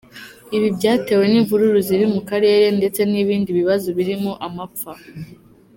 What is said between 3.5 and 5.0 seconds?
bibazo birimo amapfa.